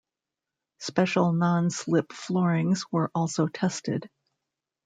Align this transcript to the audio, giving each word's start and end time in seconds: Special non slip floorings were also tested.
Special 0.79 1.31
non 1.31 1.69
slip 1.69 2.11
floorings 2.11 2.85
were 2.91 3.11
also 3.13 3.45
tested. 3.45 4.09